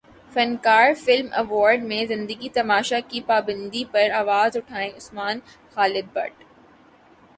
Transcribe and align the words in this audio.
فنکار 0.33 0.93
film 0.95 1.27
award 1.31 1.83
میں 1.83 2.05
زندگی 2.05 2.49
تماشا 2.53 2.99
کی 3.09 3.21
پابندی 3.27 3.83
پر 3.91 4.11
اواز 4.13 4.57
اٹھائیں 4.57 4.91
عثمان 4.97 5.39
خالد 5.75 6.13
بٹ 6.13 6.43